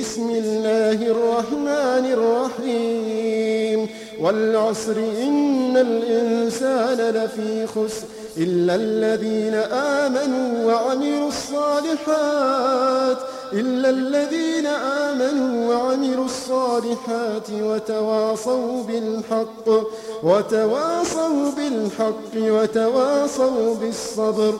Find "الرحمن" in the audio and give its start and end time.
1.14-2.04